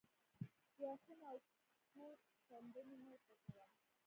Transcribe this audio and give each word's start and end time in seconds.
ګواښونه 0.75 1.25
او 1.31 1.37
ګوت 1.93 2.19
څنډنې 2.47 2.97
مه 3.03 3.09
ورته 3.15 3.35
کاوه 3.51 3.75